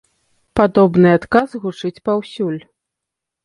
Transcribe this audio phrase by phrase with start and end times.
[0.59, 2.61] Падобны адказ гучыць паўсюль.